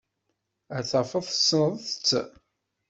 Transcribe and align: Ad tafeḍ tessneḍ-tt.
Ad 0.77 0.85
tafeḍ 0.91 1.23
tessneḍ-tt. 1.27 2.09